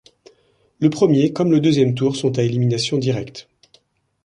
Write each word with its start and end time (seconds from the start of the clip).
Le 0.79 0.89
premier, 0.89 1.31
comme 1.31 1.51
le 1.51 1.59
deuxième 1.59 1.93
tour, 1.93 2.15
sont 2.15 2.39
à 2.39 2.41
élimination 2.41 2.97
directe. 2.97 3.47